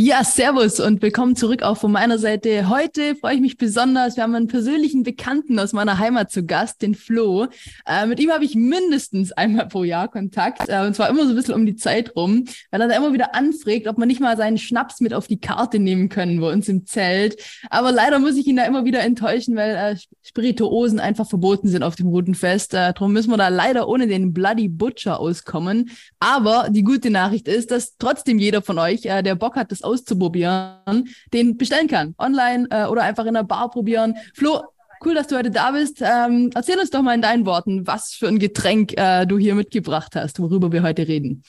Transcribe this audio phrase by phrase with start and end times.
[0.00, 2.68] Ja, servus und willkommen zurück auch von meiner Seite.
[2.68, 4.14] Heute freue ich mich besonders.
[4.14, 7.48] Wir haben einen persönlichen Bekannten aus meiner Heimat zu Gast, den Flo.
[7.84, 11.30] Äh, mit ihm habe ich mindestens einmal pro Jahr Kontakt äh, und zwar immer so
[11.30, 14.20] ein bisschen um die Zeit rum, weil er da immer wieder anfragt, ob man nicht
[14.20, 17.42] mal seinen Schnaps mit auf die Karte nehmen können bei uns im Zelt.
[17.68, 21.82] Aber leider muss ich ihn da immer wieder enttäuschen, weil äh, Spirituosen einfach verboten sind
[21.82, 22.72] auf dem Routenfest.
[22.72, 25.90] Äh, darum müssen wir da leider ohne den Bloody Butcher auskommen.
[26.20, 29.87] Aber die gute Nachricht ist, dass trotzdem jeder von euch, äh, der Bock hat, das
[29.88, 32.14] auszuprobieren, den bestellen kann.
[32.18, 34.16] Online äh, oder einfach in der Bar probieren.
[34.34, 34.62] Flo,
[35.04, 36.00] cool, dass du heute da bist.
[36.02, 39.54] Ähm, erzähl uns doch mal in deinen Worten, was für ein Getränk äh, du hier
[39.54, 41.42] mitgebracht hast, worüber wir heute reden.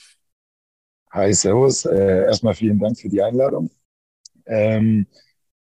[1.12, 1.84] Hi, Servus.
[1.84, 3.70] Äh, erstmal vielen Dank für die Einladung.
[4.46, 5.06] Ähm,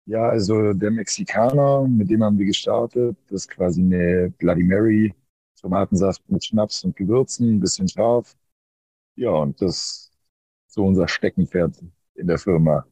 [0.05, 3.17] ja, also der Mexikaner, mit dem haben wir gestartet.
[3.27, 5.13] Das ist quasi eine Bloody Mary,
[5.59, 8.35] Tomatensaft mit Schnaps und Gewürzen, ein bisschen scharf.
[9.15, 10.11] Ja, und das ist
[10.67, 11.81] so unser Steckenpferd
[12.15, 12.85] in der Firma.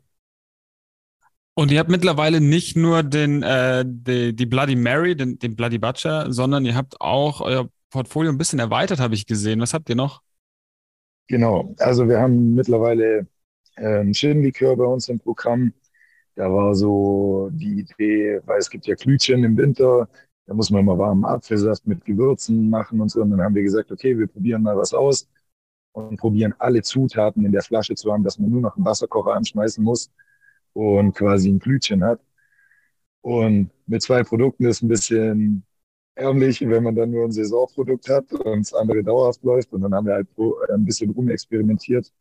[1.55, 5.77] Und ihr habt mittlerweile nicht nur den, äh, die, die Bloody Mary, den, den Bloody
[5.77, 9.59] Butcher, sondern ihr habt auch euer Portfolio ein bisschen erweitert, habe ich gesehen.
[9.59, 10.21] Was habt ihr noch?
[11.27, 13.27] Genau, also wir haben mittlerweile
[13.75, 15.73] äh, Gin-Likör bei uns im Programm.
[16.35, 20.09] Da war so die Idee, weil es gibt ja Glütchen im Winter,
[20.47, 23.21] da muss man mal warmen Apfelsaft mit Gewürzen machen und so.
[23.21, 25.29] Und dann haben wir gesagt, okay, wir probieren mal was aus
[25.93, 29.33] und probieren alle Zutaten in der Flasche zu haben, dass man nur noch einen Wasserkocher
[29.33, 30.11] anschmeißen muss
[30.73, 32.19] und quasi ein Glütchen hat.
[33.21, 35.65] Und mit zwei Produkten ist ein bisschen
[36.15, 39.71] ärmlich, wenn man dann nur ein Saisonprodukt hat und das andere dauerhaft läuft.
[39.71, 40.27] Und dann haben wir halt
[40.69, 42.11] ein bisschen rumexperimentiert,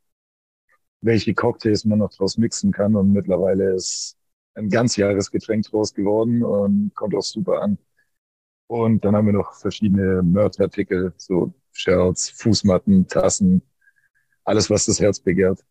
[1.00, 2.94] welche Cocktails man noch draus mixen kann.
[2.94, 4.16] Und mittlerweile ist
[4.54, 7.78] ein ganzjahresgetränk draus geworden und kommt auch super an.
[8.72, 13.60] Und dann haben wir noch verschiedene Merch-Artikel, so Shirts, Fußmatten, Tassen,
[14.44, 15.62] alles, was das Herz begehrt.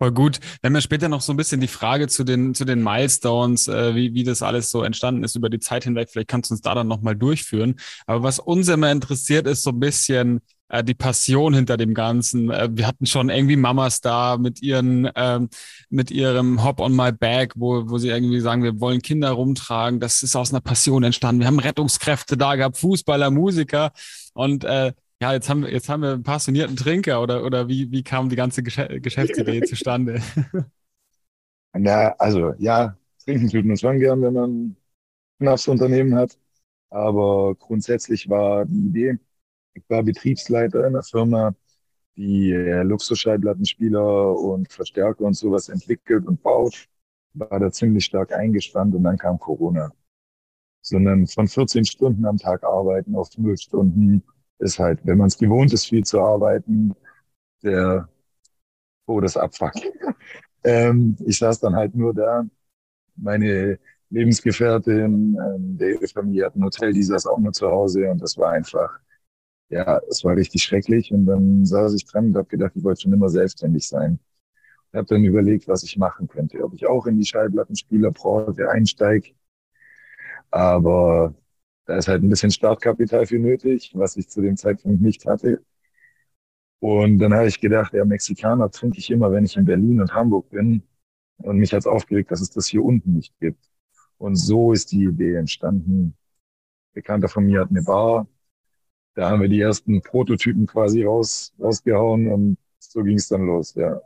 [0.00, 0.40] Voll gut.
[0.60, 3.68] Wir haben ja später noch so ein bisschen die Frage zu den, zu den Milestones,
[3.68, 6.10] äh, wie, wie das alles so entstanden ist über die Zeit hinweg.
[6.10, 7.76] Vielleicht kannst du uns da dann nochmal durchführen.
[8.06, 10.40] Aber was uns immer interessiert, ist so ein bisschen
[10.74, 12.50] äh, die Passion hinter dem Ganzen.
[12.50, 15.48] Äh, wir hatten schon irgendwie Mamas da mit ihren, ähm,
[15.88, 20.00] mit ihrem Hop on my back, wo, wo sie irgendwie sagen, wir wollen Kinder rumtragen.
[20.00, 21.40] Das ist aus einer Passion entstanden.
[21.40, 23.92] Wir haben Rettungskräfte da gehabt, Fußballer, Musiker
[24.34, 24.92] und äh,
[25.22, 28.28] ja, jetzt haben wir, jetzt haben wir einen passionierten Trinker oder, oder wie, wie kam
[28.28, 30.20] die ganze Gesch Geschäftsidee zustande?
[31.76, 34.76] Ja, also ja, trinken tut man schon gern, wenn man ein
[35.40, 36.36] Schnapsunternehmen hat.
[36.90, 39.18] Aber grundsätzlich war die Idee,
[39.74, 41.54] ich war Betriebsleiter in einer Firma,
[42.16, 46.88] die äh, Luxusschallplattenspieler und Verstärker und sowas entwickelt und baut.
[47.34, 49.92] War da ziemlich stark eingespannt und dann kam Corona.
[50.82, 54.22] Sondern von 14 Stunden am Tag arbeiten auf 0 Stunden
[54.58, 56.94] ist halt, wenn man es gewohnt ist, viel zu arbeiten,
[57.62, 58.08] der
[59.06, 59.72] Todesabfuck.
[60.64, 62.44] ähm, ich saß dann halt nur da.
[63.16, 63.78] Meine
[64.10, 68.36] Lebensgefährtin, ähm, der Familie hat ein Hotel, die saß auch nur zu Hause und das
[68.38, 68.98] war einfach,
[69.74, 71.12] ja, es war richtig schrecklich.
[71.12, 74.20] Und dann saß ich dran und habe gedacht, ich wollte schon immer selbstständig sein.
[74.92, 76.62] Ich habe dann überlegt, was ich machen könnte.
[76.64, 79.34] Ob ich auch in die Schallplattenspielerbranche einsteige.
[80.50, 81.34] Aber
[81.86, 85.62] da ist halt ein bisschen Startkapital für nötig, was ich zu dem Zeitpunkt nicht hatte.
[86.80, 90.14] Und dann habe ich gedacht, ja, Mexikaner trinke ich immer, wenn ich in Berlin und
[90.14, 90.82] Hamburg bin.
[91.38, 93.64] Und mich hat es aufgeregt, dass es das hier unten nicht gibt.
[94.18, 96.16] Und so ist die Idee entstanden.
[96.92, 98.28] Bekannter von mir hat eine Bar.
[99.14, 103.74] Da haben wir die ersten Prototypen quasi raus, rausgehauen und so ging es dann los,
[103.74, 104.00] ja.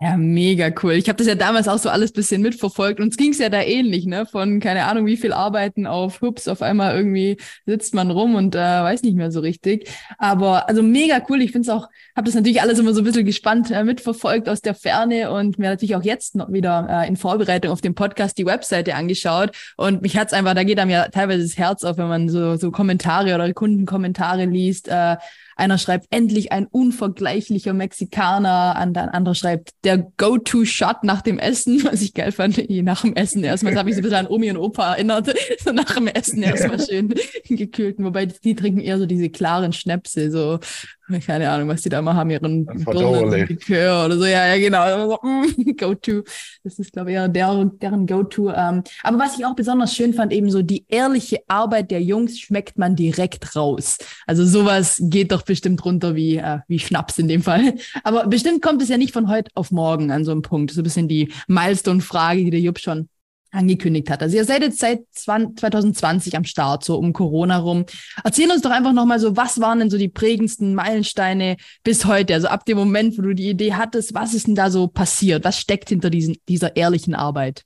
[0.00, 0.92] Ja, mega cool.
[0.92, 3.00] Ich habe das ja damals auch so alles bisschen mitverfolgt.
[3.00, 4.26] Uns ging's ja da ähnlich, ne?
[4.26, 8.54] Von keine Ahnung, wie viel Arbeiten auf Hups, auf einmal irgendwie sitzt man rum und
[8.54, 9.90] äh, weiß nicht mehr so richtig.
[10.18, 11.42] Aber also mega cool.
[11.42, 14.48] Ich finde es auch, habe das natürlich alles immer so ein bisschen gespannt äh, mitverfolgt
[14.48, 17.96] aus der Ferne und mir natürlich auch jetzt noch wieder äh, in Vorbereitung auf den
[17.96, 19.50] Podcast die Webseite angeschaut.
[19.76, 22.54] Und mich hat's einfach, da geht einem ja teilweise das Herz auf, wenn man so,
[22.54, 24.86] so Kommentare oder Kundenkommentare liest.
[24.86, 25.16] Äh,
[25.58, 28.76] einer schreibt endlich ein unvergleichlicher Mexikaner.
[28.76, 32.58] Ein anderer schreibt der Go-To-Shot nach dem Essen, was ich geil fand.
[32.68, 33.72] Nach dem Essen erstmal.
[33.72, 35.34] Das habe ich so ein bisschen an Omi und Opa erinnert.
[35.64, 37.12] So nach dem Essen erstmal schön
[37.48, 38.04] gekühlten.
[38.04, 40.60] Wobei die trinken eher so diese klaren Schnäpse, so
[41.26, 44.24] keine Ahnung, was die da mal haben, ihren Likör oder so.
[44.24, 45.18] Ja, ja, genau.
[45.22, 46.22] Mm, Go-To.
[46.64, 48.50] Das ist, glaube ich, eher der, deren Go-To.
[48.50, 48.82] Ähm.
[49.02, 52.78] Aber was ich auch besonders schön fand, eben so die ehrliche Arbeit der Jungs schmeckt
[52.78, 53.98] man direkt raus.
[54.26, 57.74] Also sowas geht doch bestimmt runter wie, äh, wie Schnaps in dem Fall.
[58.04, 60.72] Aber bestimmt kommt es ja nicht von heute auf morgen an so einem Punkt.
[60.72, 63.08] So ein bisschen die Milestone-Frage, die der Jupp schon
[63.50, 64.22] angekündigt hat.
[64.22, 67.84] Also ihr seid jetzt seit 2020 am Start, so um Corona rum.
[68.22, 72.34] Erzähl uns doch einfach nochmal so, was waren denn so die prägendsten Meilensteine bis heute?
[72.34, 75.44] Also ab dem Moment, wo du die Idee hattest, was ist denn da so passiert?
[75.44, 77.64] Was steckt hinter diesen, dieser ehrlichen Arbeit?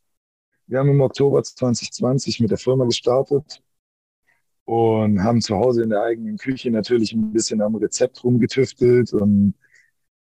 [0.67, 3.63] Wir haben im Oktober 2020 mit der Firma gestartet
[4.65, 9.55] und haben zu Hause in der eigenen Küche natürlich ein bisschen am Rezept rumgetüftelt und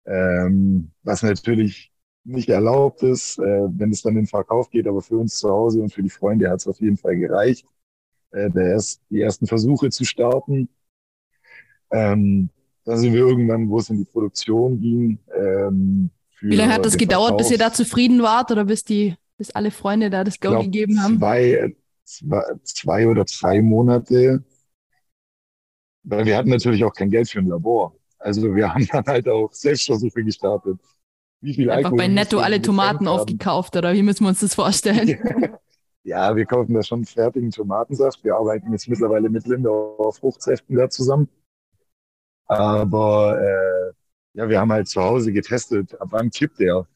[0.05, 1.91] ähm, was natürlich
[2.27, 5.49] nicht erlaubt ist, äh, wenn es dann in den Verkauf geht, aber für uns zu
[5.49, 7.65] Hause und für die Freunde hat es auf jeden Fall gereicht,
[8.31, 10.69] äh, der erst, die ersten Versuche zu starten.
[11.91, 12.49] Ähm,
[12.83, 15.19] dann sind wir irgendwann, wo es in die Produktion ging.
[15.35, 16.09] Ähm,
[16.41, 17.37] Wie lange hat das gedauert, Verkauf.
[17.37, 20.63] bis ihr da zufrieden wart oder bis die, bis alle Freunde da das Go glaub,
[20.63, 21.17] gegeben haben?
[21.17, 24.43] Zwei, zwei, zwei oder drei Monate.
[26.03, 27.95] Weil wir hatten natürlich auch kein Geld für ein Labor.
[28.19, 30.77] Also wir haben dann halt auch Selbstversuche gestartet.
[31.41, 34.55] Wie viel Einfach Alkohol bei Netto alle Tomaten aufgekauft, oder wie müssen wir uns das
[34.55, 35.17] vorstellen?
[36.03, 38.23] ja, wir kaufen da schon fertigen Tomatensaft.
[38.23, 41.29] Wir arbeiten jetzt mittlerweile mit Linde auf Fruchtsäften da zusammen.
[42.45, 43.93] Aber äh,
[44.33, 46.87] ja, wir haben halt zu Hause getestet, ab wann kippt der?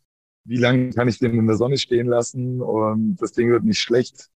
[0.44, 3.80] Wie lange kann ich den in der Sonne stehen lassen und das Ding wird nicht
[3.80, 4.30] schlecht?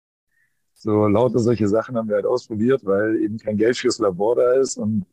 [0.74, 4.54] So lauter solche Sachen haben wir halt ausprobiert, weil eben kein Geld fürs Labor da
[4.54, 5.06] ist und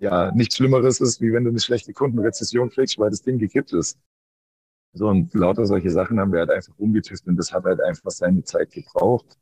[0.00, 3.72] ja nichts Schlimmeres ist, wie wenn du eine schlechte Kundenrezession kriegst, weil das Ding gekippt
[3.72, 3.98] ist.
[4.92, 8.10] So, und lauter solche Sachen haben wir halt einfach umgetüftelt und das hat halt einfach
[8.10, 9.38] seine Zeit gebraucht.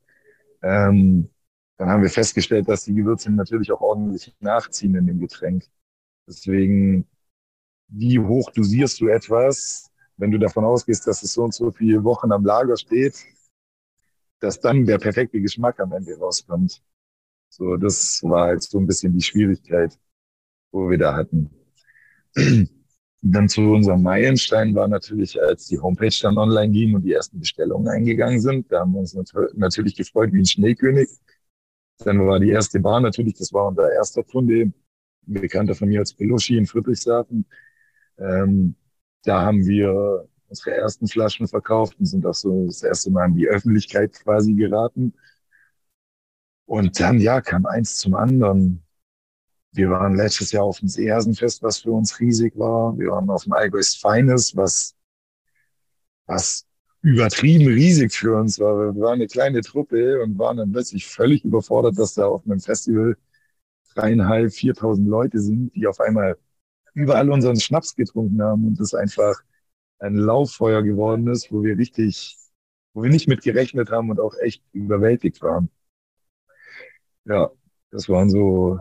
[0.63, 1.31] Ähm,
[1.79, 5.65] dann haben wir festgestellt, dass die Gewürze natürlich auch ordentlich nachziehen in dem Getränk.
[6.27, 7.07] Deswegen,
[7.89, 12.03] wie hoch dosierst du etwas, wenn du davon ausgehst, dass es so und so viele
[12.05, 13.25] Wochen am Lager steht,
[14.41, 16.83] dass dann der perfekte Geschmack am Ende rauskommt.
[17.51, 19.99] So, das war halt so ein bisschen die Schwierigkeit
[20.77, 21.51] wo wir da hatten.
[23.23, 27.41] Dann zu unserem Meilenstein war natürlich, als die Homepage dann online ging und die ersten
[27.41, 28.71] Bestellungen eingegangen sind.
[28.71, 29.17] Da haben wir uns
[29.55, 31.09] natürlich gefreut wie ein Schneekönig.
[31.99, 34.75] Dann war die erste Bar natürlich, das war unser erster Kunde, ein
[35.27, 37.47] Bekannter von mir als Belushi in Friedrichshafen.
[38.19, 38.77] Ähm,
[39.25, 43.35] da haben wir unsere ersten Flaschen verkauft und sind auch so das erste Mal in
[43.35, 45.15] die Öffentlichkeit quasi geraten.
[46.67, 48.86] Und dann, ja, kam eins zum anderen.
[49.77, 52.97] Wir waren letztes Jahr auf dem Seehasenfest, was für uns riesig war.
[52.99, 54.95] Wir waren auf dem Allgäu's Feines, was,
[56.27, 56.67] was
[57.03, 58.95] übertrieben riesig für uns war.
[58.95, 62.61] Wir waren eine kleine Truppe und waren dann plötzlich völlig überfordert, dass da auf einem
[62.61, 63.17] Festival
[63.95, 66.39] dreieinhalb, viertausend Leute sind, die auf einmal
[66.95, 69.35] überall unseren Schnaps getrunken haben und das einfach
[69.99, 72.37] ein Lauffeuer geworden ist, wo wir richtig,
[72.95, 75.69] wo wir nicht mit gerechnet haben und auch echt überwältigt waren.
[77.27, 77.51] Ja,
[77.91, 78.81] das waren so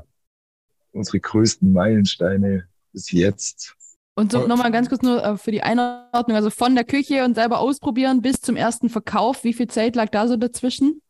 [0.95, 3.75] unsere größten Meilensteine bis jetzt.
[4.17, 7.35] Und so nochmal ganz kurz nur äh, für die Einordnung, also von der Küche und
[7.35, 11.01] selber ausprobieren bis zum ersten Verkauf, wie viel Zeit lag da so dazwischen?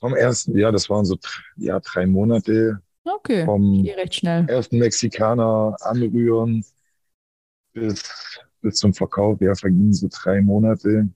[0.00, 1.18] Vom ersten, ja, das waren so
[1.56, 2.80] ja, drei Monate.
[3.04, 4.48] Okay, vom recht schnell.
[4.48, 6.64] ersten Mexikaner anrühren
[7.72, 11.08] bis, bis zum Verkauf, ja, vergingen so drei Monate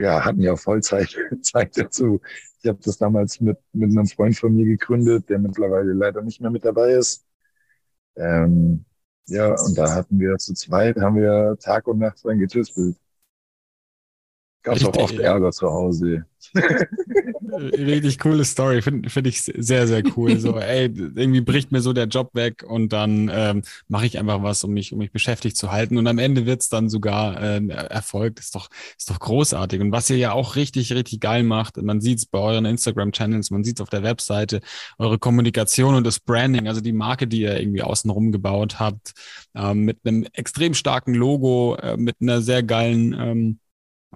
[0.00, 2.20] ja, hatten ja Vollzeit Zeit dazu.
[2.62, 6.40] Ich habe das damals mit, mit einem Freund von mir gegründet, der mittlerweile leider nicht
[6.40, 7.24] mehr mit dabei ist.
[8.16, 8.84] Ähm,
[9.26, 12.96] ja, und da hatten wir zu zweit, haben wir Tag und Nacht dran getüftelt.
[14.62, 16.26] Gab auch oft Ärger zu Hause.
[17.60, 20.38] Richtig coole Story, finde find ich sehr, sehr cool.
[20.38, 24.42] So, ey, irgendwie bricht mir so der Job weg und dann ähm, mache ich einfach
[24.42, 25.98] was, um mich, um mich beschäftigt zu halten.
[25.98, 28.38] Und am Ende wird's dann sogar äh, Erfolg.
[28.38, 29.80] Ist doch, ist doch großartig.
[29.80, 33.62] Und was ihr ja auch richtig, richtig geil macht, man sieht's bei euren Instagram-Channels, man
[33.62, 34.60] sieht's auf der Webseite,
[34.98, 39.12] eure Kommunikation und das Branding, also die Marke, die ihr irgendwie außenrum gebaut habt,
[39.54, 43.58] ähm, mit einem extrem starken Logo, äh, mit einer sehr geilen ähm,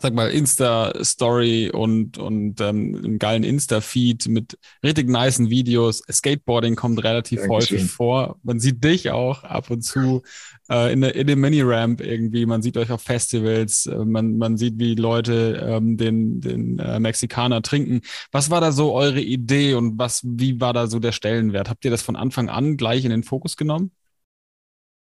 [0.00, 6.02] sag mal, Insta-Story und, und ähm, einem geilen Insta-Feed mit richtig niceen Videos.
[6.10, 7.78] Skateboarding kommt relativ Dankeschön.
[7.78, 8.38] häufig vor.
[8.42, 10.22] Man sieht dich auch ab und zu
[10.68, 12.44] äh, in, der, in dem Mini-Ramp irgendwie.
[12.44, 13.86] Man sieht euch auf Festivals.
[13.86, 18.00] Äh, man, man sieht, wie Leute ähm, den, den äh, Mexikaner trinken.
[18.32, 21.70] Was war da so eure Idee und was, wie war da so der Stellenwert?
[21.70, 23.92] Habt ihr das von Anfang an gleich in den Fokus genommen?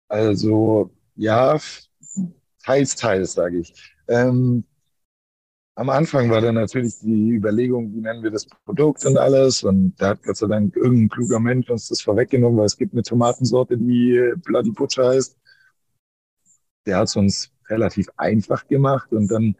[0.08, 1.58] Also, ja,
[2.64, 3.72] teils, teils, sage ich.
[4.08, 4.64] Ähm,
[5.74, 9.62] am Anfang war dann natürlich die Überlegung, wie nennen wir das Produkt und alles.
[9.62, 12.92] Und da hat Gott sei Dank irgendein kluger Mensch uns das vorweggenommen, weil es gibt
[12.92, 15.36] eine Tomatensorte, die Bloody Butcher heißt.
[16.86, 19.12] Der hat es uns relativ einfach gemacht.
[19.12, 19.56] Und dann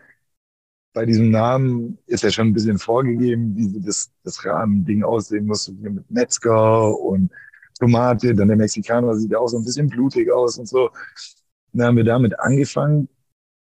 [0.93, 5.69] bei diesem Namen ist ja schon ein bisschen vorgegeben, wie das, das Rahmending aussehen muss.
[5.69, 7.31] Mit Metzger und
[7.79, 8.35] Tomate.
[8.35, 10.91] Dann der Mexikaner sieht ja auch so ein bisschen blutig aus und so.
[11.73, 13.09] Dann haben wir damit angefangen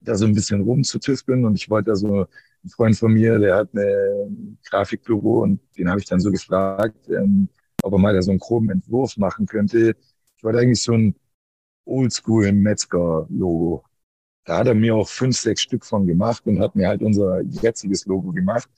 [0.02, 2.28] da so ein bisschen rumzutüfteln und ich wollte da so,
[2.64, 7.10] ein Freund von mir, der hat ein Grafikbüro und den habe ich dann so gefragt,
[7.10, 7.50] ähm,
[7.84, 9.96] ob er mal da so einen groben Entwurf machen könnte.
[10.38, 11.16] Ich wollte eigentlich so ein
[11.86, 13.84] Oldschool Metzger-Logo.
[14.46, 17.42] Da hat er mir auch fünf, sechs Stück von gemacht und hat mir halt unser
[17.42, 18.70] jetziges Logo gemacht.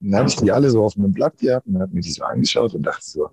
[0.00, 2.10] Und dann habe ich die alle so auf einem Blatt gehabt und hat mir die
[2.10, 3.30] so angeschaut und dachte so,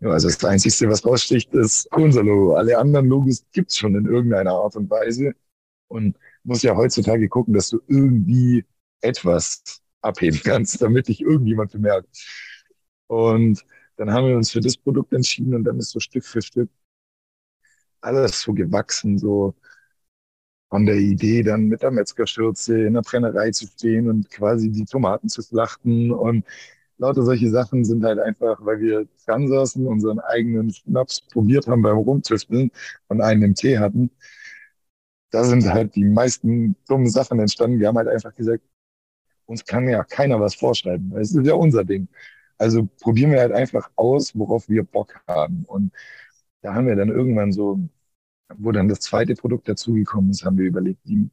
[0.00, 2.54] ja, also das Einzige, was raussticht, ist unser Logo.
[2.54, 5.32] Alle anderen Logos gibt's schon in irgendeiner Art und Weise.
[5.88, 8.64] Und muss ja heutzutage gucken, dass du irgendwie
[9.00, 12.08] etwas abheben kannst, damit dich irgendjemand bemerkt.
[13.06, 13.64] Und
[13.96, 16.70] dann haben wir uns für das Produkt entschieden und dann ist so Stück für Stück
[18.00, 19.54] alles so gewachsen, so
[20.70, 24.84] von der Idee, dann mit der Metzgerschürze in der Brennerei zu stehen und quasi die
[24.86, 26.46] Tomaten zu schlachten und
[26.98, 31.82] lauter solche Sachen sind halt einfach, weil wir dran saßen, unseren eigenen Schnaps probiert haben
[31.82, 32.70] beim Rumtüfteln
[33.08, 34.10] und einen im Tee hatten.
[35.32, 37.80] Da sind halt die meisten dummen Sachen entstanden.
[37.80, 38.62] Wir haben halt einfach gesagt,
[39.46, 41.16] uns kann ja keiner was vorschreiben.
[41.16, 42.08] Es ist ja unser Ding.
[42.58, 45.64] Also probieren wir halt einfach aus, worauf wir Bock haben.
[45.66, 45.92] Und
[46.62, 47.80] da haben wir dann irgendwann so,
[48.56, 51.30] wo dann das zweite Produkt dazugekommen ist, haben wir überlegt, wie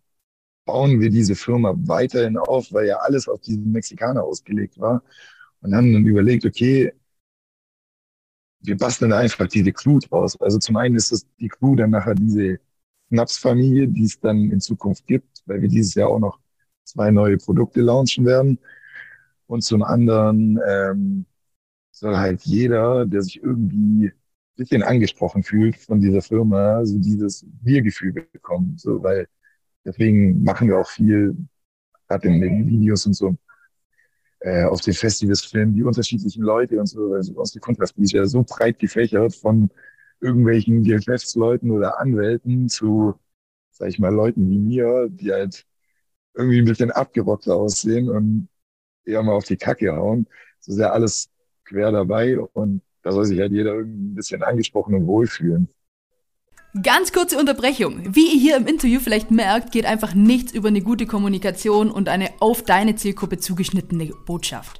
[0.65, 5.03] bauen wir diese Firma weiterhin auf, weil ja alles auf diesen Mexikaner ausgelegt war.
[5.61, 6.93] Und haben dann überlegt, okay,
[8.61, 10.39] wir basteln einfach diese Crew draus.
[10.41, 12.59] Also zum einen ist es die Crew dann nachher diese
[13.09, 16.39] Schnaps-Familie, die es dann in Zukunft gibt, weil wir dieses Jahr auch noch
[16.83, 18.59] zwei neue Produkte launchen werden.
[19.47, 21.25] Und zum anderen ähm,
[21.91, 24.13] soll halt jeder, der sich irgendwie ein
[24.55, 28.75] bisschen angesprochen fühlt von dieser Firma, so dieses Wir-Gefühl bekommen.
[28.77, 29.27] So, weil
[29.85, 31.35] deswegen machen wir auch viel,
[32.07, 33.35] gerade in den Videos und so,
[34.41, 38.13] äh, auf den Festivals filmen, die unterschiedlichen Leute und so, also aus der Kundschaft, ist
[38.13, 39.69] ja so breit gefächert von
[40.21, 43.15] irgendwelchen Geschäftsleuten oder Anwälten zu,
[43.71, 45.65] sag ich mal, Leuten wie mir, die halt
[46.33, 48.49] irgendwie ein bisschen abgerockt aussehen und
[49.05, 50.27] eher mal auf die Kacke hauen.
[50.59, 51.29] So sehr alles
[51.65, 55.69] quer dabei und da soll sich halt jeder irgendwie ein bisschen angesprochen und wohlfühlen.
[56.83, 58.15] Ganz kurze Unterbrechung.
[58.15, 62.09] Wie ihr hier im Interview vielleicht merkt, geht einfach nichts über eine gute Kommunikation und
[62.09, 64.79] eine auf deine Zielgruppe zugeschnittene Botschaft.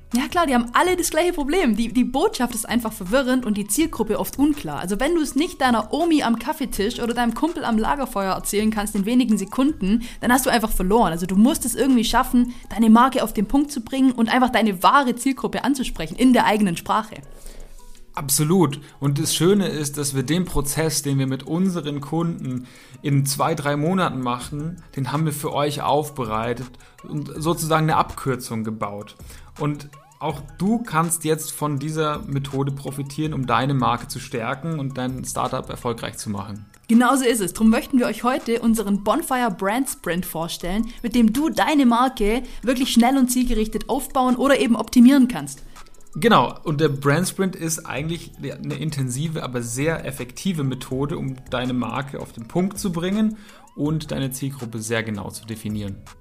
[0.13, 1.77] Ja klar, die haben alle das gleiche Problem.
[1.77, 4.79] Die, die Botschaft ist einfach verwirrend und die Zielgruppe oft unklar.
[4.79, 8.71] Also wenn du es nicht deiner Omi am Kaffeetisch oder deinem Kumpel am Lagerfeuer erzählen
[8.71, 11.13] kannst in wenigen Sekunden, dann hast du einfach verloren.
[11.13, 14.49] Also du musst es irgendwie schaffen, deine Marke auf den Punkt zu bringen und einfach
[14.49, 17.15] deine wahre Zielgruppe anzusprechen in der eigenen Sprache.
[18.13, 18.81] Absolut.
[18.99, 22.67] Und das Schöne ist, dass wir den Prozess, den wir mit unseren Kunden
[23.01, 26.69] in zwei, drei Monaten machen, den haben wir für euch aufbereitet
[27.07, 29.15] und sozusagen eine Abkürzung gebaut.
[29.59, 29.89] Und
[30.21, 35.25] auch du kannst jetzt von dieser Methode profitieren, um deine Marke zu stärken und dein
[35.25, 36.65] Startup erfolgreich zu machen.
[36.87, 37.53] Genauso ist es.
[37.53, 42.43] Darum möchten wir euch heute unseren Bonfire Brand Sprint vorstellen, mit dem du deine Marke
[42.61, 45.63] wirklich schnell und zielgerichtet aufbauen oder eben optimieren kannst.
[46.15, 51.73] Genau, und der Brand Sprint ist eigentlich eine intensive, aber sehr effektive Methode, um deine
[51.73, 53.37] Marke auf den Punkt zu bringen
[53.75, 55.95] und deine Zielgruppe sehr genau zu definieren.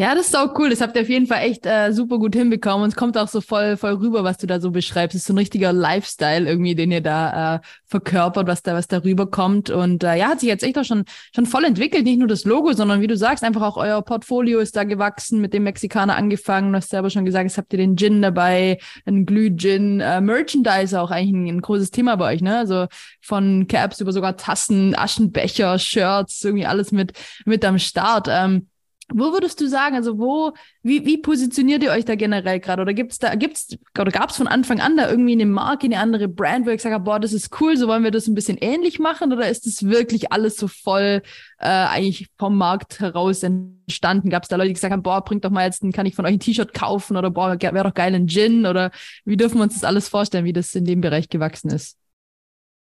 [0.00, 0.70] Ja, das ist auch cool.
[0.70, 2.84] Das habt ihr auf jeden Fall echt äh, super gut hinbekommen.
[2.84, 5.14] Und es kommt auch so voll, voll rüber, was du da so beschreibst.
[5.14, 8.88] Es ist so ein richtiger Lifestyle irgendwie, den ihr da äh, verkörpert, was da, was
[8.88, 9.68] da rüberkommt.
[9.68, 11.04] Und äh, ja, hat sich jetzt echt auch schon,
[11.34, 12.04] schon voll entwickelt.
[12.04, 15.38] Nicht nur das Logo, sondern wie du sagst, einfach auch euer Portfolio ist da gewachsen,
[15.38, 16.72] mit dem Mexikaner angefangen.
[16.72, 20.98] Du hast selber schon gesagt, jetzt habt ihr den Gin dabei, einen Glüh-Gin, äh, Merchandise
[20.98, 22.56] auch eigentlich ein, ein großes Thema bei euch, ne?
[22.56, 22.86] Also
[23.20, 27.12] von Caps über sogar Tassen, Aschenbecher, Shirts, irgendwie alles mit,
[27.44, 28.28] mit am Start.
[28.30, 28.66] Ähm,
[29.12, 30.52] Wo würdest du sagen, also wo,
[30.82, 32.82] wie, wie positioniert ihr euch da generell gerade?
[32.82, 35.98] Oder gibt's da, gibt's, oder gab es von Anfang an da irgendwie eine Marke, eine
[35.98, 38.58] andere Brand, wo ich sage, boah, das ist cool, so wollen wir das ein bisschen
[38.60, 39.32] ähnlich machen?
[39.32, 41.22] Oder ist das wirklich alles so voll
[41.58, 44.30] äh, eigentlich vom Markt heraus entstanden?
[44.30, 46.26] Gab es da Leute, die gesagt haben, boah, bringt doch mal jetzt, kann ich von
[46.26, 48.66] euch ein T-Shirt kaufen oder boah, wäre doch geil ein Gin?
[48.66, 48.90] Oder
[49.24, 51.96] wie dürfen wir uns das alles vorstellen, wie das in dem Bereich gewachsen ist?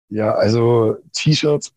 [0.09, 1.73] Ja, also T-Shirts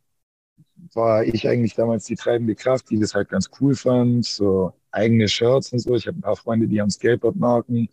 [0.95, 4.25] war ich eigentlich damals die treibende Kraft, die das halt ganz cool fand.
[4.25, 5.95] So eigene Shirts und so.
[5.95, 7.88] Ich habe ein paar Freunde, die haben Skateboard-Marken.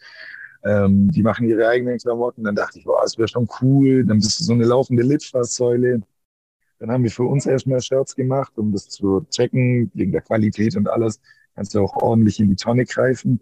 [0.65, 2.43] Ähm, die machen ihre eigenen Klamotten.
[2.43, 4.05] Dann dachte ich, boah, das wäre schon cool.
[4.05, 6.01] Dann bist du so eine laufende Litfaßsäule.
[6.79, 10.75] Dann haben wir für uns erstmal Shirts gemacht, um das zu checken, wegen der Qualität
[10.75, 11.19] und alles.
[11.55, 13.39] Kannst du auch ordentlich in die Tonne greifen.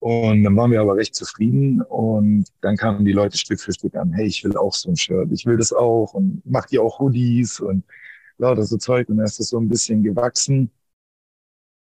[0.00, 3.94] Und dann waren wir aber recht zufrieden und dann kamen die Leute Stück für Stück
[3.96, 6.82] an, hey, ich will auch so ein Shirt, ich will das auch und macht ihr
[6.82, 7.84] auch Hoodies und
[8.40, 10.70] lauter so Zeug und dann ist das so ein bisschen gewachsen.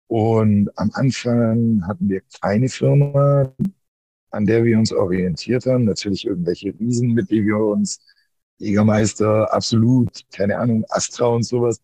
[0.08, 3.52] Und am Anfang hatten wir keine Firma,
[4.30, 5.84] an der wir uns orientiert haben.
[5.84, 8.00] Natürlich irgendwelche Riesen, mit denen wir uns
[8.58, 11.80] Jägermeister, absolut, keine Ahnung, Astra und sowas.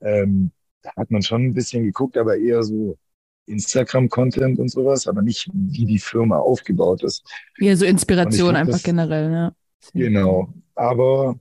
[0.00, 0.50] Ähm,
[0.82, 2.96] da hat man schon ein bisschen geguckt, aber eher so
[3.46, 7.24] Instagram-Content und sowas, aber nicht, wie die Firma aufgebaut ist.
[7.58, 9.54] Ja, so Inspiration einfach das, generell, ja.
[9.94, 10.52] Genau.
[10.74, 11.38] Aber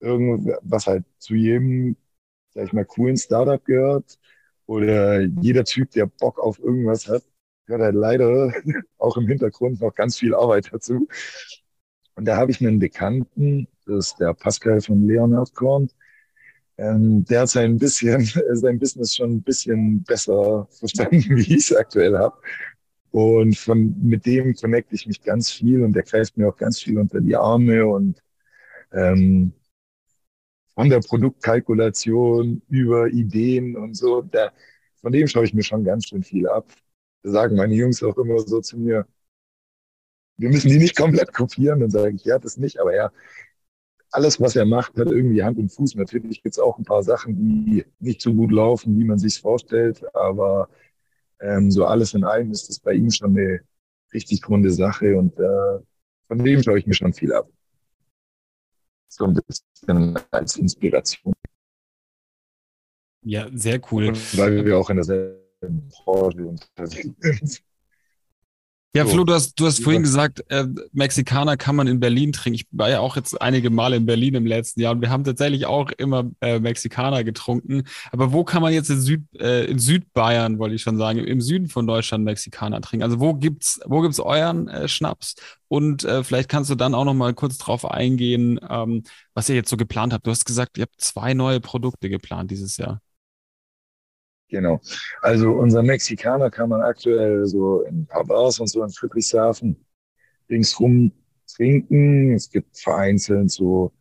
[0.00, 1.96] irgendwas halt zu jedem,
[2.54, 4.18] sag ich mal, coolen Startup gehört
[4.66, 7.24] oder jeder Typ, der Bock auf irgendwas hat,
[7.66, 8.52] gehört halt leider
[8.98, 11.08] auch im Hintergrund noch ganz viel Arbeit dazu.
[12.14, 15.88] Und da habe ich einen Bekannten, das ist der Pascal von Leonhard Korn.
[16.76, 18.24] Ähm, der hat sein bisschen,
[18.54, 22.36] sein Business schon ein bisschen besser verstanden, wie ich es aktuell habe.
[23.10, 26.80] Und von, mit dem connecte ich mich ganz viel und der greift mir auch ganz
[26.80, 28.22] viel unter die Arme und
[28.92, 29.52] ähm,
[30.78, 34.22] von der Produktkalkulation über Ideen und so.
[34.22, 34.52] Da,
[35.00, 36.70] von dem schaue ich mir schon ganz schön viel ab.
[37.24, 39.04] Da sagen meine Jungs auch immer so zu mir,
[40.36, 41.80] wir müssen die nicht komplett kopieren.
[41.80, 43.10] Dann sage ich, ja, das nicht, aber ja,
[44.12, 45.96] alles, was er macht, hat irgendwie Hand und Fuß.
[45.96, 49.40] Natürlich gibt es auch ein paar Sachen, die nicht so gut laufen, wie man sich
[49.40, 50.68] vorstellt, aber
[51.40, 53.62] ähm, so alles in allem ist das bei ihm schon eine
[54.14, 55.80] richtig runde Sache und äh,
[56.28, 57.48] von dem schaue ich mir schon viel ab
[59.08, 61.34] so ein bisschen als Inspiration.
[63.24, 64.12] Ja, sehr cool.
[64.36, 67.62] weil wir auch in derselben Branche unterwegs sind.
[68.96, 69.12] Ja, so.
[69.12, 72.54] Flo, du hast, du hast vorhin gesagt, äh, Mexikaner kann man in Berlin trinken.
[72.54, 75.24] Ich war ja auch jetzt einige Male in Berlin im letzten Jahr und wir haben
[75.24, 77.82] tatsächlich auch immer äh, Mexikaner getrunken.
[78.12, 81.42] Aber wo kann man jetzt in, Süd, äh, in Südbayern, wollte ich schon sagen, im
[81.42, 83.04] Süden von Deutschland Mexikaner trinken?
[83.04, 85.34] Also wo gibt's, wo gibt's euren äh, Schnaps?
[85.68, 89.02] Und äh, vielleicht kannst du dann auch noch mal kurz drauf eingehen, ähm,
[89.34, 90.26] was ihr jetzt so geplant habt.
[90.26, 93.02] Du hast gesagt, ihr habt zwei neue Produkte geplant dieses Jahr.
[94.48, 94.80] Genau.
[95.20, 99.84] Also unser Mexikaner kann man aktuell so in ein paar Bars und so in Friedrichshafen
[100.50, 101.12] ringsrum
[101.46, 102.34] trinken.
[102.34, 103.92] Es gibt vereinzelt so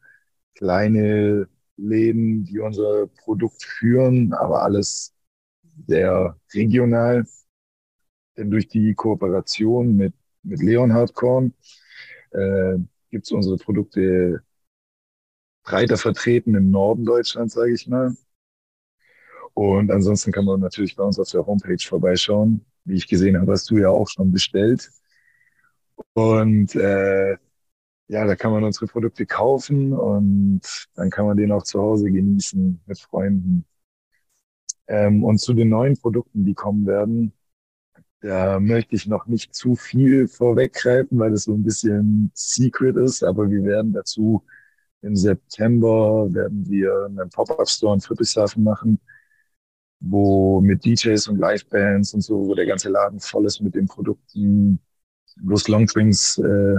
[0.56, 5.14] kleine Läden, die unser Produkt führen, aber alles
[5.88, 7.26] sehr regional.
[8.38, 11.54] Denn durch die Kooperation mit, mit Leonhard Korn
[12.32, 12.78] äh,
[13.10, 14.44] gibt es unsere Produkte
[15.64, 18.16] breiter vertreten im Norden Deutschlands, sage ich mal.
[19.58, 22.64] Und ansonsten kann man natürlich bei uns auf der Homepage vorbeischauen.
[22.86, 24.92] Wie ich gesehen habe, hast du ja auch schon bestellt.
[26.14, 27.32] Und äh,
[28.08, 30.62] ja, da kann man unsere Produkte kaufen und
[30.94, 33.66] dann kann man den auch zu Hause genießen mit Freunden.
[34.88, 37.34] Ähm, und zu den neuen Produkten, die kommen werden,
[38.22, 43.24] da möchte ich noch nicht zu viel vorweggreifen, weil das so ein bisschen Secret ist.
[43.24, 44.46] Aber wir werden dazu
[45.02, 49.00] im September werden wir einen Pop-up-Store in Friedrichshafen machen
[50.00, 53.88] wo mit DJs und Livebands und so, wo der ganze Laden voll ist mit den
[53.88, 54.80] Produkten,
[55.42, 56.76] wo es Longdrinks äh,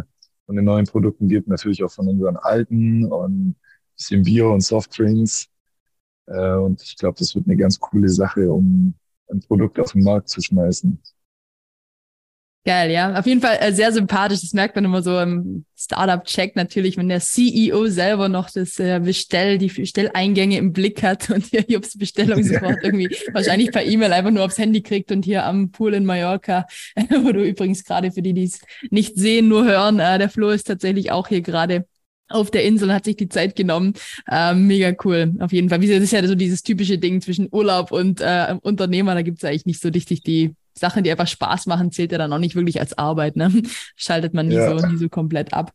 [0.46, 3.56] von den neuen Produkten gibt, natürlich auch von unseren alten und
[3.96, 5.48] bisschen Bier und Softdrinks.
[6.26, 8.94] Äh, und ich glaube, das wird eine ganz coole Sache, um
[9.30, 10.98] ein Produkt auf den Markt zu schmeißen.
[12.68, 13.18] Geil, ja.
[13.18, 14.42] Auf jeden Fall äh, sehr sympathisch.
[14.42, 19.00] Das merkt man immer so im Startup-Check natürlich, wenn der CEO selber noch das äh,
[19.02, 24.12] Bestell, die Bestelleingänge im Blick hat und hier Jobs Bestellung sofort irgendwie wahrscheinlich per E-Mail
[24.12, 26.66] einfach nur aufs Handy kriegt und hier am Pool in Mallorca,
[27.22, 30.50] wo du übrigens gerade für die, die es nicht sehen, nur hören, äh, der Flo
[30.50, 31.86] ist tatsächlich auch hier gerade
[32.28, 33.94] auf der Insel und hat sich die Zeit genommen.
[34.30, 35.80] Ähm, mega cool, auf jeden Fall.
[35.80, 39.14] Das ist ja so dieses typische Ding zwischen Urlaub und äh, Unternehmer.
[39.14, 42.18] Da gibt es eigentlich nicht so richtig die Sachen, die einfach Spaß machen, zählt ja
[42.18, 43.52] dann auch nicht wirklich als Arbeit, ne?
[43.96, 44.78] Schaltet man nie, ja.
[44.78, 45.72] so, nie so komplett ab.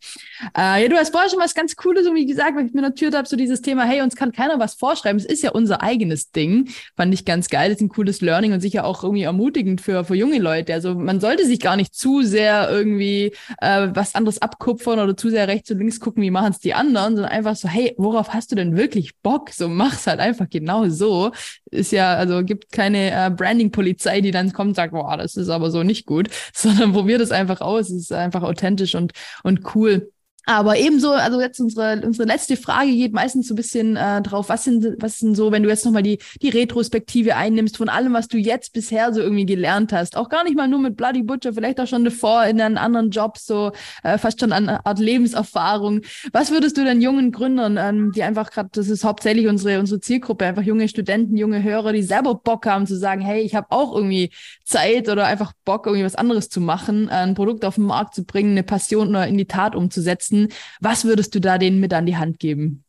[0.57, 2.81] Äh, ja, du hast vorher schon was ganz Cooles, so wie gesagt, wenn ich mir
[2.81, 5.17] notiert habe, so dieses Thema, hey, uns kann keiner was vorschreiben.
[5.17, 6.69] Es ist ja unser eigenes Ding.
[6.95, 7.69] Fand ich ganz geil.
[7.69, 10.73] Das ist ein cooles Learning und sicher auch irgendwie ermutigend für, für junge Leute.
[10.73, 15.29] Also man sollte sich gar nicht zu sehr irgendwie äh, was anderes abkupfern oder zu
[15.29, 18.33] sehr rechts und links gucken, wie machen es die anderen, sondern einfach so, hey, worauf
[18.33, 19.49] hast du denn wirklich Bock?
[19.49, 21.31] So mach's halt einfach genau so.
[21.71, 25.49] Ist ja, also gibt keine äh, Branding-Polizei, die dann kommt und sagt, boah, das ist
[25.49, 27.89] aber so nicht gut, sondern probier das einfach aus.
[27.89, 30.12] Es ist einfach authentisch und, und cool.
[30.45, 34.49] Aber ebenso, also jetzt unsere, unsere letzte Frage geht meistens so ein bisschen äh, drauf,
[34.49, 38.13] was sind, was sind so, wenn du jetzt nochmal die, die Retrospektive einnimmst von allem,
[38.13, 41.23] was du jetzt bisher so irgendwie gelernt hast, auch gar nicht mal nur mit Bloody
[41.23, 43.71] Butcher, vielleicht auch schon davor in einem anderen Job, so
[44.03, 46.01] äh, fast schon eine Art Lebenserfahrung.
[46.33, 50.01] Was würdest du denn jungen Gründern, ähm, die einfach gerade, das ist hauptsächlich unsere, unsere
[50.01, 53.67] Zielgruppe, einfach junge Studenten, junge Hörer, die selber Bock haben zu sagen, hey, ich habe
[53.69, 54.31] auch irgendwie
[54.65, 58.25] Zeit oder einfach Bock, irgendwie was anderes zu machen, ein Produkt auf den Markt zu
[58.25, 60.49] bringen, eine Passion oder in die Tat umzusetzen, umsetzen.
[60.81, 62.83] Was würdest du da denen mit an die Hand geben?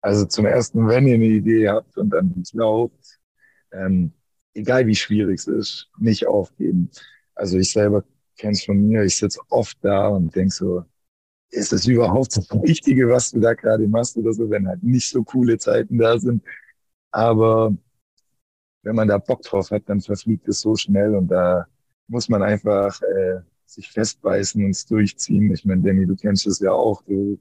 [0.00, 3.18] Also zum ersten, wenn ihr eine Idee habt und dann glaubt,
[3.72, 4.12] ähm,
[4.54, 6.90] egal wie schwierig es ist, nicht aufgeben.
[7.34, 8.04] Also ich selber
[8.36, 10.84] kenne es von mir, ich sitze oft da und denke so,
[11.50, 15.08] ist das überhaupt das Richtige, was du da gerade machst oder so, wenn halt nicht
[15.08, 16.44] so coole Zeiten da sind.
[17.10, 17.74] Aber
[18.82, 21.66] wenn man da Bock drauf hat, dann verfliegt es so schnell und da
[22.06, 25.52] muss man einfach äh, sich festbeißen und es durchziehen.
[25.52, 27.02] Ich meine, Danny, du kennst es ja auch.
[27.02, 27.38] Du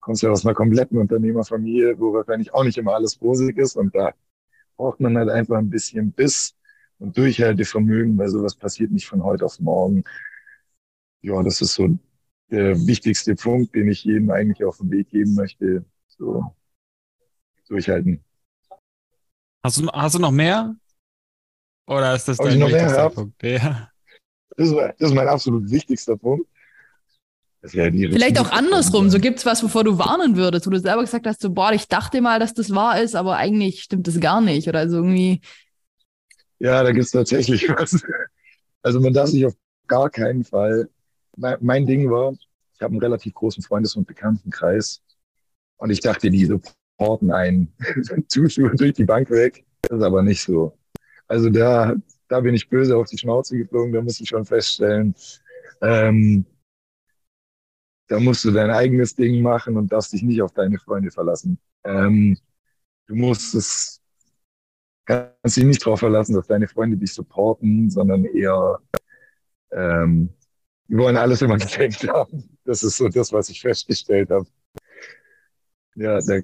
[0.00, 3.76] kommst ja aus einer kompletten Unternehmerfamilie, wo wahrscheinlich auch nicht immer alles rosig ist.
[3.76, 4.12] Und da
[4.76, 6.56] braucht man halt einfach ein bisschen Biss
[6.98, 10.02] und Durchhaltevermögen, weil sowas passiert nicht von heute auf morgen.
[11.20, 11.96] Ja, das ist so
[12.50, 15.84] der wichtigste Punkt, den ich jedem eigentlich auf den Weg geben möchte.
[16.08, 16.52] So
[17.68, 18.24] durchhalten.
[19.64, 20.74] Hast du, hast du noch mehr?
[21.86, 23.40] Oder ist das dein wichtigster Punkt?
[23.42, 23.91] Ja.
[24.56, 26.46] Das ist, das ist mein absolut wichtigster Punkt.
[27.70, 29.08] Ja Vielleicht auch andersrum.
[29.08, 31.72] So gibt es was, wovor du warnen würdest, wo du selber gesagt hast, so, boah,
[31.72, 34.66] ich dachte mal, dass das wahr ist, aber eigentlich stimmt das gar nicht.
[34.68, 35.40] Oder so irgendwie.
[36.58, 38.02] Ja, da gibt es tatsächlich was.
[38.82, 39.54] Also man darf sich auf
[39.86, 40.88] gar keinen Fall.
[41.36, 42.32] Mein, mein Ding war,
[42.74, 45.00] ich habe einen relativ großen Freundes- und Bekanntenkreis
[45.76, 47.72] und ich dachte, die supporten einen
[48.28, 49.64] durch die Bank weg.
[49.82, 50.76] Das ist aber nicht so.
[51.28, 51.94] Also da
[52.32, 55.14] da bin ich böse auf die Schnauze geflogen, da muss ich schon feststellen,
[55.82, 56.46] ähm,
[58.08, 61.58] da musst du dein eigenes Ding machen und darfst dich nicht auf deine Freunde verlassen.
[61.84, 62.38] Ähm,
[63.06, 64.00] du musst es,
[65.04, 68.78] kannst dich nicht darauf verlassen, dass deine Freunde dich supporten, sondern eher,
[69.70, 70.30] ähm,
[70.88, 72.56] die wollen alles immer geschenkt haben.
[72.64, 74.46] Das ist so das, was ich festgestellt habe.
[75.96, 76.40] Ja, da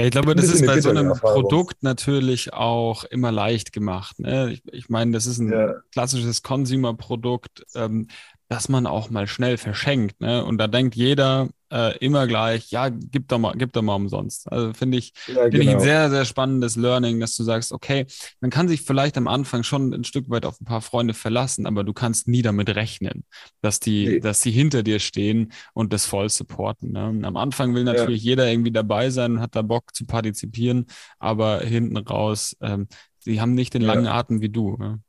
[0.00, 4.18] ja, ich glaube, das ist bei so einem Produkt natürlich auch immer leicht gemacht.
[4.18, 4.52] Ne?
[4.52, 5.74] Ich, ich meine, das ist ein ja.
[5.92, 7.64] klassisches Consumer-Produkt.
[7.74, 8.08] Ähm,
[8.50, 10.20] dass man auch mal schnell verschenkt.
[10.20, 10.44] Ne?
[10.44, 14.50] Und da denkt jeder äh, immer gleich, ja, gib doch mal, gib doch mal umsonst.
[14.50, 15.80] Also finde ich, ja, finde ich ein genau.
[15.80, 18.06] sehr, sehr spannendes Learning, dass du sagst, okay,
[18.40, 21.66] man kann sich vielleicht am Anfang schon ein Stück weit auf ein paar Freunde verlassen,
[21.66, 23.24] aber du kannst nie damit rechnen,
[23.62, 24.20] dass die, nee.
[24.20, 26.92] dass die hinter dir stehen und das voll supporten.
[26.92, 27.26] Ne?
[27.26, 28.30] Am Anfang will natürlich ja.
[28.30, 30.86] jeder irgendwie dabei sein und hat da Bock zu partizipieren,
[31.18, 32.88] aber hinten raus, ähm,
[33.20, 34.76] sie haben nicht den langen Atem wie du.
[34.76, 35.00] Ne?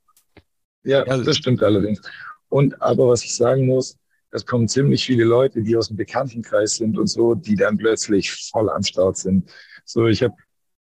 [0.83, 2.01] Ja, also, das stimmt allerdings.
[2.49, 3.97] Und aber was ich sagen muss,
[4.31, 8.31] es kommen ziemlich viele Leute, die aus dem Bekanntenkreis sind und so, die dann plötzlich
[8.31, 9.51] voll am Start sind.
[9.83, 10.35] So, ich habe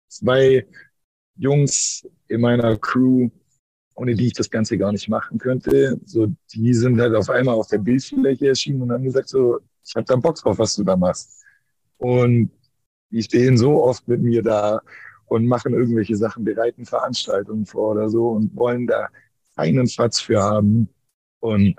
[0.08, 0.66] zwei
[1.36, 3.30] Jungs in meiner Crew,
[3.94, 6.00] ohne die ich das Ganze gar nicht machen könnte.
[6.04, 9.94] So, die sind halt auf einmal auf der Bildfläche erschienen und haben gesagt, so, ich
[9.94, 11.44] habe da Bock drauf, was du da machst.
[11.98, 12.50] Und
[13.10, 14.80] die stehen so oft mit mir da
[15.26, 19.08] und machen irgendwelche Sachen, bereiten Veranstaltungen vor oder so und wollen da
[19.54, 20.88] keinen Fatz für haben.
[21.40, 21.76] Und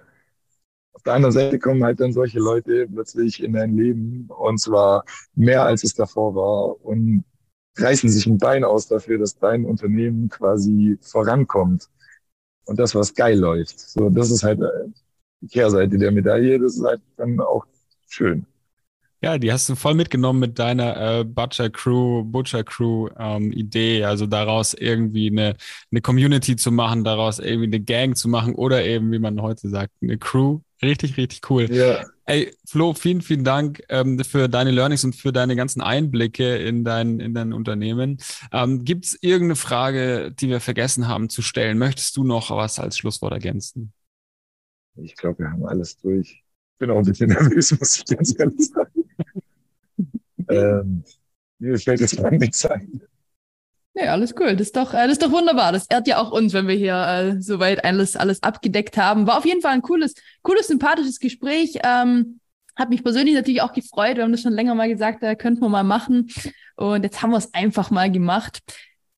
[0.98, 5.06] auf der anderen Seite kommen halt dann solche Leute plötzlich in dein Leben und zwar
[5.36, 7.24] mehr als es davor war und
[7.78, 11.88] reißen sich ein Bein aus dafür, dass dein Unternehmen quasi vorankommt
[12.66, 13.80] und das, was geil läuft.
[13.80, 14.90] So, das ist halt äh,
[15.42, 16.58] die Kehrseite der Medaille.
[16.58, 17.68] Das ist halt dann auch
[18.10, 18.48] schön.
[19.22, 24.04] Ja, die hast du voll mitgenommen mit deiner äh, Butcher Crew, Butcher Crew ähm, Idee,
[24.04, 25.58] also daraus irgendwie eine,
[25.92, 29.70] eine Community zu machen, daraus irgendwie eine Gang zu machen oder eben, wie man heute
[29.70, 30.62] sagt, eine Crew.
[30.82, 31.72] Richtig, richtig cool.
[31.72, 32.06] Ja.
[32.26, 36.84] Ey, Flo, vielen, vielen Dank ähm, für deine Learnings und für deine ganzen Einblicke in
[36.84, 38.18] dein, in dein Unternehmen.
[38.52, 41.78] Ähm, Gibt es irgendeine Frage, die wir vergessen haben zu stellen?
[41.78, 43.94] Möchtest du noch was als Schlusswort ergänzen?
[44.96, 46.44] Ich glaube, wir haben alles durch.
[46.74, 49.04] Ich bin auch ein bisschen nervös, muss ich ganz ehrlich sagen.
[50.50, 51.04] ähm,
[51.60, 53.02] mir fällt jetzt gar nichts ein.
[54.00, 54.56] Ja, alles cool.
[54.56, 55.72] Das ist doch, äh, das ist doch wunderbar.
[55.72, 59.26] Das ehrt ja auch uns, wenn wir hier äh, soweit alles, alles abgedeckt haben.
[59.26, 61.80] War auf jeden Fall ein cooles, cooles, sympathisches Gespräch.
[61.84, 62.40] Ähm,
[62.76, 64.18] hat mich persönlich natürlich auch gefreut.
[64.18, 66.28] Wir haben das schon länger mal gesagt, da könnten wir mal machen.
[66.76, 68.60] Und jetzt haben wir es einfach mal gemacht.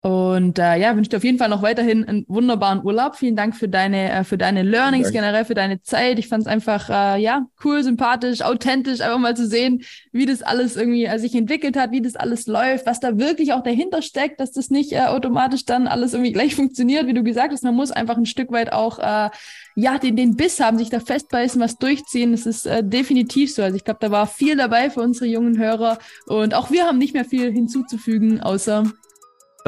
[0.02, 3.18] Und äh, ja, wünsche dir auf jeden Fall noch weiterhin einen wunderbaren Urlaub.
[3.18, 6.20] Vielen Dank für deine, äh, für deine Learnings, generell für deine Zeit.
[6.20, 9.84] Ich fand es einfach äh, ja cool, sympathisch, authentisch, einfach mal zu sehen,
[10.14, 13.52] wie das alles irgendwie äh, sich entwickelt hat, wie das alles läuft, was da wirklich
[13.52, 17.24] auch dahinter steckt, dass das nicht äh, automatisch dann alles irgendwie gleich funktioniert, wie du
[17.24, 17.66] gesagt hast.
[17.66, 19.30] Man muss einfach ein Stück weit auch äh,
[19.76, 22.32] ja den, den Biss haben, sich da festbeißen, was durchziehen.
[22.32, 23.64] Das ist äh, definitiv so.
[23.64, 27.00] Also ich glaube, da war viel dabei für unsere jungen Hörer und auch wir haben
[27.00, 28.86] nicht mehr viel hinzuzufügen, außer